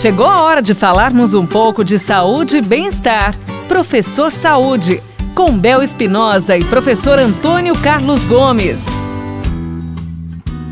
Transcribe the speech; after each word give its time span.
Chegou 0.00 0.26
a 0.26 0.42
hora 0.42 0.62
de 0.62 0.74
falarmos 0.74 1.34
um 1.34 1.44
pouco 1.44 1.84
de 1.84 1.98
saúde 1.98 2.58
e 2.58 2.62
bem-estar. 2.62 3.34
Professor 3.66 4.30
Saúde, 4.32 5.02
com 5.34 5.58
Bel 5.58 5.82
Espinosa 5.82 6.56
e 6.56 6.62
professor 6.62 7.18
Antônio 7.18 7.76
Carlos 7.80 8.24
Gomes. 8.24 8.86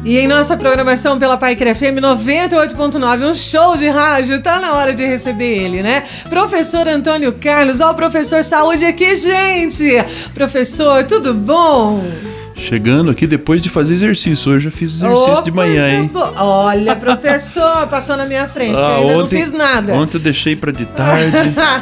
E 0.04 0.17
em 0.17 0.29
nossa 0.29 0.57
programação 0.57 1.19
pela 1.19 1.37
Paiquer 1.37 1.75
FM 1.75 1.99
98.9, 2.01 3.29
um 3.29 3.35
show 3.35 3.77
de 3.77 3.89
rádio, 3.89 4.41
tá 4.41 4.61
na 4.61 4.75
hora 4.75 4.95
de 4.95 5.04
receber 5.04 5.58
ele, 5.58 5.82
né? 5.82 6.04
Professor 6.30 6.86
Antônio 6.86 7.32
Carlos, 7.32 7.80
ó, 7.80 7.90
o 7.90 7.95
professor 7.95 8.45
Saúde 8.45 8.84
aqui, 8.84 9.12
gente! 9.16 9.93
Professor, 10.34 11.02
tudo 11.02 11.34
bom? 11.34 12.00
Chegando 12.57 13.11
aqui 13.11 13.27
depois 13.27 13.62
de 13.62 13.68
fazer 13.68 13.95
exercício. 13.95 14.50
Hoje 14.50 14.68
eu 14.68 14.72
fiz 14.72 14.95
exercício 14.96 15.34
Ô, 15.34 15.43
de 15.43 15.50
manhã, 15.50 15.89
hein? 15.91 16.11
Olha, 16.36 16.96
professor, 16.96 17.86
passou 17.89 18.16
na 18.16 18.25
minha 18.25 18.48
frente, 18.48 18.75
Ah, 18.75 18.96
ainda 18.96 19.12
não 19.12 19.25
ontem- 19.25 19.39
fiz 19.39 19.52
nada. 19.52 19.93
Ontem 19.94 20.17
eu 20.17 20.21
deixei 20.22 20.57
para 20.57 20.72
de 20.72 20.86
tarde 20.86 21.36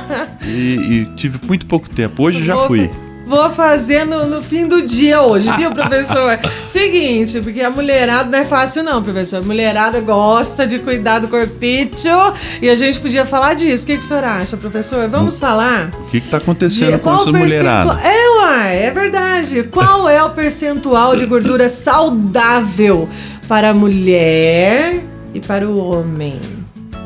e, 0.44 0.48
e 0.50 1.04
tive 1.14 1.38
muito 1.46 1.64
pouco 1.66 1.88
tempo. 1.88 2.22
Hoje 2.24 2.44
já 2.44 2.54
Vou- 2.56 2.66
fui. 2.66 2.90
Vou 3.26 3.50
fazer 3.50 4.04
no, 4.04 4.26
no 4.26 4.42
fim 4.42 4.66
do 4.68 4.82
dia 4.82 5.22
hoje, 5.22 5.50
viu, 5.56 5.72
professor? 5.72 6.38
Seguinte, 6.62 7.40
porque 7.40 7.62
a 7.62 7.70
mulherada 7.70 8.28
não 8.30 8.38
é 8.38 8.44
fácil, 8.44 8.82
não, 8.82 9.02
professor. 9.02 9.38
A 9.38 9.42
mulherada 9.42 9.98
gosta 10.00 10.66
de 10.66 10.78
cuidar 10.78 11.20
do 11.20 11.28
corpício 11.28 12.12
e 12.60 12.68
a 12.68 12.74
gente 12.74 13.00
podia 13.00 13.24
falar 13.24 13.54
disso. 13.54 13.84
O 13.84 13.86
que, 13.86 13.94
que 13.96 14.04
o 14.04 14.06
senhor 14.06 14.24
acha, 14.24 14.56
professor? 14.58 15.08
Vamos 15.08 15.38
falar? 15.38 15.90
O 16.00 16.10
que 16.10 16.18
está 16.18 16.36
acontecendo 16.36 16.92
de- 16.92 16.98
com 16.98 17.14
essa 17.14 17.32
mulherada? 17.32 17.98
É, 18.02 18.38
uai, 18.40 18.76
é 18.84 18.90
verdade. 18.90 19.62
Qual 19.64 20.06
é 20.08 20.22
o 20.22 20.30
percentual 20.30 21.16
de 21.16 21.24
gordura 21.24 21.68
saudável 21.68 23.08
para 23.48 23.70
a 23.70 23.74
mulher 23.74 25.02
e 25.32 25.40
para 25.40 25.66
o 25.68 25.78
homem? 25.78 26.38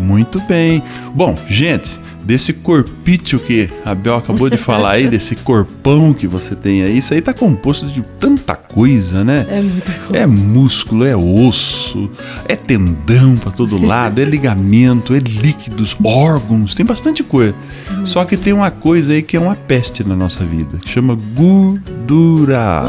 Muito 0.01 0.41
bem. 0.43 0.83
Bom, 1.15 1.37
gente, 1.49 1.99
desse 2.28 2.52
corpício 2.52 3.38
que 3.38 3.71
a 3.87 3.95
Bel 3.95 4.16
acabou 4.16 4.51
de 4.51 4.59
falar 4.59 4.90
aí, 4.90 5.09
desse 5.09 5.34
corpão 5.34 6.12
que 6.12 6.26
você 6.26 6.54
tem 6.54 6.82
aí, 6.82 6.98
isso 6.98 7.15
aí 7.15 7.23
tá 7.23 7.32
composto 7.32 7.87
de 7.87 8.02
tanta 8.20 8.54
coisa, 8.54 9.24
né? 9.24 9.46
É 9.48 9.62
muita 9.62 9.93
coisa. 9.93 10.24
É 10.24 10.26
músculo, 10.26 11.07
é 11.07 11.16
osso, 11.16 12.10
é 12.46 12.54
tendão 12.54 13.35
pra 13.38 13.51
todo 13.51 13.80
lado, 13.82 14.20
é 14.20 14.26
ligamento, 14.26 15.15
é 15.15 15.20
líquidos, 15.20 15.96
órgãos, 16.04 16.74
tem 16.74 16.85
bastante 16.85 17.23
coisa. 17.23 17.54
Só 18.04 18.23
que 18.26 18.37
tem 18.37 18.52
uma 18.52 18.70
coisa 18.70 19.15
aí 19.15 19.23
que 19.23 19.35
é 19.35 19.40
uma 19.40 19.54
peste 19.54 20.04
na 20.04 20.15
nossa 20.15 20.45
vida, 20.45 20.76
que 20.76 20.90
chama 20.90 21.16
gordura. 21.35 22.85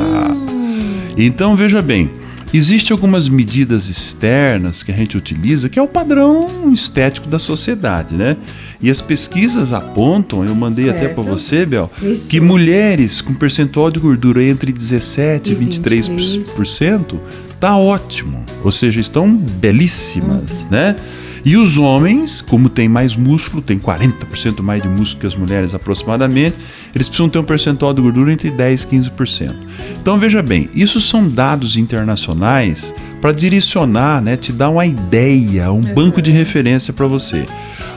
Então 1.15 1.55
veja 1.55 1.81
bem, 1.81 2.11
existem 2.57 2.93
algumas 2.93 3.27
medidas 3.27 3.89
externas 3.89 4.81
que 4.83 4.91
a 4.91 4.95
gente 4.95 5.15
utiliza, 5.17 5.69
que 5.69 5.77
é 5.77 5.81
o 5.81 5.87
padrão 5.87 6.71
estético 6.73 7.27
da 7.27 7.37
sociedade, 7.39 8.15
né? 8.15 8.37
E 8.81 8.89
as 8.89 9.01
pesquisas 9.01 9.71
apontam, 9.73 10.43
eu 10.45 10.55
mandei 10.55 10.89
até 10.89 11.07
para 11.09 11.23
Certo. 11.23 11.37
você, 11.37 11.65
Bel, 11.65 11.91
Isso. 12.01 12.29
que 12.29 12.39
mulheres 12.39 13.21
com 13.21 13.33
percentual 13.33 13.91
de 13.91 13.99
gordura 13.99 14.43
entre 14.43 14.71
17 14.71 15.51
e 15.51 15.53
E 15.53 15.55
23% 15.57 17.19
tá 17.59 17.77
ótimo. 17.77 18.45
Ou 18.63 18.71
seja, 18.71 18.99
estão 18.99 19.35
belíssimas, 19.35 20.65
né? 20.71 20.95
E 21.43 21.55
os 21.55 21.77
homens, 21.77 22.41
como 22.41 22.69
tem 22.69 22.89
mais 22.89 23.15
músculo, 23.15 23.61
tem 23.61 23.79
40% 23.79 24.61
mais 24.61 24.81
de 24.81 24.87
músculo 24.87 25.21
que 25.21 25.27
as 25.27 25.35
mulheres 25.35 25.73
aproximadamente, 25.73 26.55
eles 26.93 27.07
precisam 27.07 27.29
ter 27.29 27.39
um 27.39 27.43
percentual 27.43 27.93
de 27.93 28.01
gordura 28.01 28.31
entre 28.31 28.49
10 28.49 28.83
e 28.83 28.87
15%. 28.87 29.53
Então 30.01 30.17
veja 30.17 30.41
bem, 30.41 30.69
isso 30.73 30.99
são 30.99 31.27
dados 31.27 31.77
internacionais 31.77 32.93
para 33.21 33.31
direcionar, 33.31 34.21
né, 34.21 34.37
te 34.37 34.51
dar 34.51 34.69
uma 34.69 34.85
ideia, 34.85 35.71
um 35.71 35.93
banco 35.93 36.21
de 36.21 36.31
referência 36.31 36.93
para 36.93 37.07
você. 37.07 37.45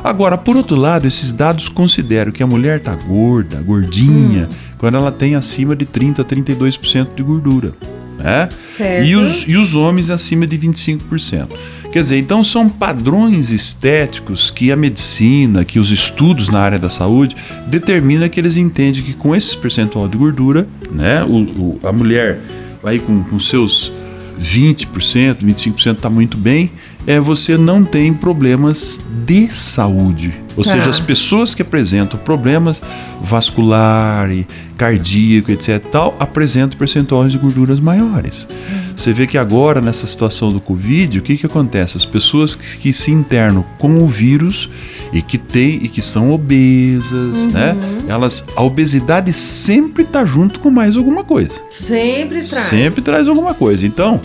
Agora, 0.02 0.36
por 0.36 0.56
outro 0.56 0.76
lado, 0.76 1.06
esses 1.06 1.32
dados 1.32 1.68
consideram 1.68 2.32
que 2.32 2.42
a 2.42 2.46
mulher 2.46 2.80
tá 2.80 2.94
gorda, 2.94 3.62
gordinha, 3.62 4.48
quando 4.76 4.96
ela 4.96 5.12
tem 5.12 5.36
acima 5.36 5.76
de 5.76 5.84
30 5.84 6.22
a 6.22 6.24
32% 6.24 7.14
de 7.14 7.22
gordura. 7.22 7.72
Né? 8.18 8.48
Certo. 8.64 9.06
E 9.06 9.16
os, 9.16 9.44
e 9.46 9.56
os 9.56 9.74
homens 9.74 10.10
acima 10.10 10.46
de 10.46 10.58
25%. 10.58 11.48
Quer 11.92 12.00
dizer, 12.00 12.18
então 12.18 12.42
são 12.42 12.70
padrões 12.70 13.50
estéticos 13.50 14.50
que 14.50 14.72
a 14.72 14.76
medicina, 14.76 15.62
que 15.62 15.78
os 15.78 15.90
estudos 15.90 16.48
na 16.48 16.58
área 16.58 16.78
da 16.78 16.88
saúde 16.88 17.36
determina 17.66 18.30
que 18.30 18.40
eles 18.40 18.56
entendem 18.56 19.02
que 19.02 19.12
com 19.12 19.36
esse 19.36 19.54
percentual 19.56 20.08
de 20.08 20.16
gordura, 20.16 20.66
né, 20.90 21.22
o, 21.22 21.42
o- 21.42 21.80
a 21.84 21.92
mulher 21.92 22.40
aí 22.82 22.98
com, 22.98 23.22
com 23.24 23.38
seus 23.38 23.92
20%, 24.40 25.36
25% 25.44 25.92
está 25.96 26.08
muito 26.10 26.36
bem, 26.38 26.70
é, 27.06 27.18
você 27.18 27.56
não 27.56 27.84
tem 27.84 28.12
problemas 28.14 29.00
de 29.24 29.48
saúde. 29.48 30.32
Ou 30.56 30.62
seja, 30.62 30.90
as 30.90 31.00
pessoas 31.00 31.54
que 31.54 31.62
apresentam 31.62 32.18
problemas 32.20 32.82
vascular, 33.22 34.28
cardíaco, 34.76 35.50
etc. 35.50 35.82
Tal, 35.90 36.14
apresentam 36.20 36.78
percentuais 36.78 37.32
de 37.32 37.38
gorduras 37.38 37.80
maiores. 37.80 38.46
Você 38.94 39.12
vê 39.12 39.26
que 39.26 39.38
agora, 39.38 39.80
nessa 39.80 40.06
situação 40.06 40.52
do 40.52 40.60
Covid, 40.60 41.18
o 41.18 41.22
que, 41.22 41.38
que 41.38 41.46
acontece? 41.46 41.96
As 41.96 42.04
pessoas 42.04 42.54
que, 42.54 42.78
que 42.78 42.92
se 42.92 43.10
internam 43.10 43.64
com 43.78 44.02
o 44.02 44.06
vírus 44.06 44.68
e 45.12 45.22
que 45.22 45.38
tem 45.38 45.76
e 45.76 45.88
que 45.88 46.02
são 46.02 46.30
obesas, 46.30 47.48
né? 47.48 47.74
Elas, 48.06 48.44
a 48.54 48.62
obesidade 48.62 49.32
sempre 49.32 50.02
está 50.02 50.24
junto 50.24 50.60
com 50.60 50.70
mais 50.70 50.96
alguma 50.96 51.24
coisa. 51.24 51.58
Sempre 51.70 52.42
traz. 52.42 52.64
Sempre 52.66 53.02
traz 53.02 53.28
alguma 53.28 53.54
coisa. 53.54 53.86
Então, 53.86 54.20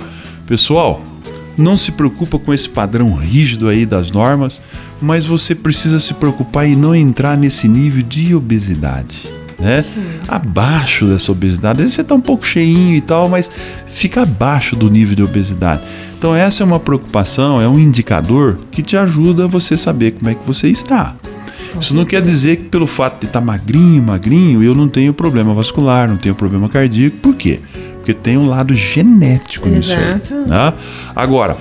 pessoal, 0.46 1.02
não 1.58 1.76
se 1.76 1.92
preocupa 1.92 2.38
com 2.38 2.54
esse 2.54 2.70
padrão 2.70 3.14
rígido 3.14 3.68
aí 3.68 3.86
das 3.86 4.12
normas, 4.12 4.62
mas 5.02 5.26
você 5.26 5.56
precisa 5.56 6.00
se 6.00 6.14
preocupar 6.14 6.68
em 6.68 6.76
não 6.76 6.96
entrar 6.96 7.38
nesse 7.38 7.68
nível 7.68 8.04
de 8.04 8.36
obesidade. 8.36 9.28
Né? 9.60 9.84
Abaixo 10.28 11.08
dessa 11.08 11.32
obesidade. 11.32 11.80
Às 11.80 11.86
vezes 11.86 11.96
você 11.96 12.02
está 12.02 12.14
um 12.14 12.22
pouco 12.22 12.46
cheinho 12.46 12.96
e 12.96 13.02
tal, 13.02 13.28
mas 13.28 13.50
fica 13.88 14.22
abaixo 14.22 14.76
do 14.76 14.90
nível 14.90 15.16
de 15.16 15.24
obesidade. 15.24 15.82
Então, 16.18 16.36
essa 16.36 16.64
é 16.64 16.66
uma 16.66 16.80
preocupação, 16.80 17.62
é 17.62 17.68
um 17.68 17.80
indicador 17.80 18.60
que 18.72 18.82
te 18.82 18.96
ajuda 18.96 19.46
a 19.46 19.48
você 19.48 19.78
saber 19.78 20.12
como 20.12 20.30
é 20.30 20.36
que 20.36 20.46
você 20.46 20.68
está. 20.68 21.16
Isso 21.80 21.96
não 21.96 22.06
quer 22.06 22.22
dizer 22.22 22.56
que 22.58 22.64
pelo 22.64 22.88
fato 22.88 23.22
de 23.22 23.28
estar 23.28 23.42
magrinho, 23.42 24.02
magrinho, 24.02 24.64
eu 24.64 24.74
não 24.74 24.88
tenho 24.88 25.14
problema 25.14 25.54
vascular, 25.54 26.08
não 26.08 26.18
tenho 26.18 26.34
problema 26.34 26.68
cardíaco. 26.68 27.18
Por 27.18 27.36
quê? 27.36 27.60
Porque 28.08 28.14
tem 28.14 28.38
um 28.38 28.48
lado 28.48 28.74
genético 28.74 29.68
nisso 29.68 29.92
aí. 29.92 29.98
Exato. 30.14 30.34
né? 30.48 30.74
Agora, 31.14 31.58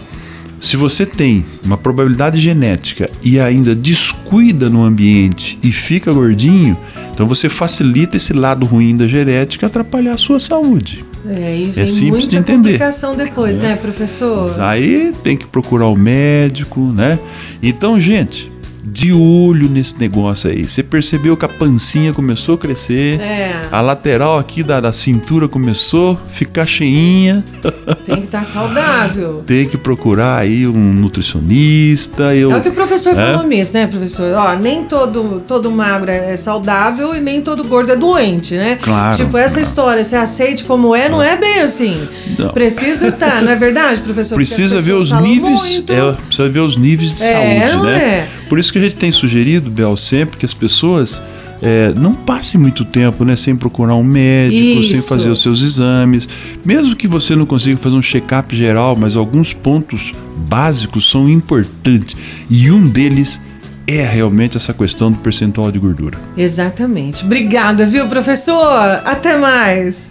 se 0.60 0.76
você 0.76 1.04
tem 1.04 1.44
uma 1.64 1.76
probabilidade 1.76 2.40
genética 2.40 3.10
e 3.20 3.40
ainda 3.40 3.74
descuida 3.74 4.70
no 4.70 4.84
ambiente 4.84 5.58
e 5.60 5.72
fica 5.72 6.12
gordinho, 6.12 6.76
então 7.12 7.26
você 7.26 7.48
facilita 7.48 8.16
esse 8.16 8.32
lado 8.32 8.64
ruim 8.64 8.96
da 8.96 9.08
genética 9.08 9.66
atrapalhar 9.66 10.14
a 10.14 10.16
sua 10.16 10.38
saúde. 10.38 11.04
É, 11.28 11.56
e 11.56 11.62
É 11.70 11.72
vem 11.72 11.86
simples 11.88 12.10
muita 12.10 12.28
de 12.28 12.36
entender. 12.36 12.56
complicação 12.58 13.16
depois, 13.16 13.58
né, 13.58 13.74
professor? 13.74 14.60
Aí 14.60 15.12
tem 15.24 15.36
que 15.36 15.48
procurar 15.48 15.88
o 15.88 15.96
médico, 15.96 16.80
né? 16.80 17.18
Então, 17.60 18.00
gente, 18.00 18.52
de 18.88 19.12
olho 19.12 19.68
nesse 19.68 19.98
negócio 19.98 20.48
aí. 20.50 20.68
Você 20.68 20.82
percebeu 20.82 21.36
que 21.36 21.44
a 21.44 21.48
pancinha 21.48 22.12
começou 22.12 22.54
a 22.54 22.58
crescer, 22.58 23.20
É, 23.20 23.62
a 23.70 23.80
lateral 23.80 24.38
aqui 24.38 24.62
da, 24.62 24.80
da 24.80 24.92
cintura 24.92 25.48
começou 25.48 26.12
a 26.12 26.30
ficar 26.32 26.66
cheinha. 26.66 27.44
tem 28.06 28.16
que 28.16 28.24
estar 28.26 28.44
saudável. 28.44 29.42
Tem 29.46 29.68
que 29.68 29.76
procurar 29.76 30.38
aí 30.38 30.66
um 30.66 30.92
nutricionista. 30.92 32.34
Eu, 32.34 32.52
É 32.52 32.56
o 32.56 32.60
que 32.60 32.68
o 32.68 32.72
professor 32.72 33.12
É? 33.12 33.14
falou 33.16 33.46
mesmo, 33.46 33.78
né, 33.78 33.86
professor? 33.86 34.32
Ó, 34.34 34.54
nem 34.56 34.84
todo, 34.84 35.42
todo 35.46 35.70
magro 35.70 36.10
é 36.10 36.36
saudável 36.36 37.14
e 37.14 37.20
nem 37.20 37.40
todo 37.40 37.64
gordo 37.64 37.92
é 37.92 37.96
doente, 37.96 38.54
né? 38.54 38.78
Claro, 38.80 39.16
Tipo, 39.16 39.36
essa 39.36 39.54
claro. 39.54 39.68
história, 39.68 40.04
se 40.04 40.16
aceite 40.16 40.64
como 40.64 40.94
é, 40.94 41.08
não 41.08 41.22
é 41.22 41.36
bem 41.36 41.60
assim. 41.60 42.06
Não. 42.38 42.48
Precisa 42.50 43.08
estar, 43.08 43.42
não 43.42 43.50
é 43.50 43.56
verdade, 43.56 44.00
professor? 44.00 44.34
Precisa 44.36 44.78
ver 44.78 44.92
os 44.92 45.10
níveis, 45.12 45.82
é, 45.88 46.12
precisa 46.12 46.48
ver 46.48 46.60
os 46.60 46.76
níveis 46.76 47.14
de 47.14 47.24
É, 47.24 47.60
saúde, 47.60 47.76
não 47.76 47.84
né? 47.84 47.98
é? 47.98 48.28
Por 48.48 48.58
isso 48.58 48.72
que 48.72 48.78
a 48.78 48.82
gente 48.82 48.96
tem 48.96 49.10
sugerido, 49.10 49.70
Bel, 49.70 49.96
sempre 49.96 50.36
que 50.36 50.46
as 50.46 50.54
pessoas 50.54 51.22
é, 51.62 51.92
não 51.98 52.14
passem 52.14 52.60
muito 52.60 52.84
tempo, 52.84 53.24
né, 53.24 53.36
sem 53.36 53.56
procurar 53.56 53.94
um 53.94 54.04
médico, 54.04 54.84
sem 54.84 54.96
Isso. 54.96 55.08
fazer 55.08 55.30
os 55.30 55.42
seus 55.42 55.62
exames. 55.62 56.28
Mesmo 56.64 56.94
que 56.94 57.08
você 57.08 57.34
não 57.34 57.46
consiga 57.46 57.76
fazer 57.76 57.96
um 57.96 58.02
check-up 58.02 58.54
geral, 58.54 58.96
mas 58.96 59.16
alguns 59.16 59.52
pontos 59.52 60.12
básicos 60.48 61.10
são 61.10 61.28
importantes. 61.28 62.16
E 62.50 62.70
um 62.70 62.86
deles 62.88 63.40
é 63.86 64.04
realmente 64.04 64.56
essa 64.56 64.74
questão 64.74 65.12
do 65.12 65.18
percentual 65.18 65.70
de 65.70 65.78
gordura. 65.78 66.18
Exatamente. 66.36 67.24
Obrigada, 67.24 67.86
viu, 67.86 68.06
professor? 68.08 69.00
Até 69.04 69.36
mais. 69.38 70.10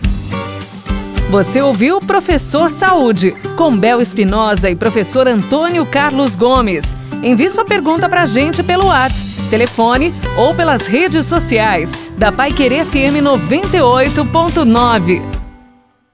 Você 1.30 1.60
ouviu 1.62 2.00
Professor 2.00 2.72
Saúde, 2.72 3.34
com 3.58 3.76
Bel 3.76 4.00
Espinosa 4.00 4.70
e 4.70 4.76
professor 4.76 5.28
Antônio 5.28 5.86
Carlos 5.86 6.36
Gomes. 6.36 6.96
Envie 7.26 7.50
sua 7.50 7.66
pergunta 7.66 8.08
pra 8.08 8.28
gente 8.28 8.62
pelo 8.62 8.86
WhatsApp, 8.86 9.26
telefone 9.50 10.14
ou 10.38 10.54
pelas 10.54 10.86
redes 10.86 11.26
sociais 11.26 11.92
da 12.16 12.32
Pai 12.32 12.52
Querer 12.52 12.86
FM 12.86 13.18
98.9. 13.24 15.35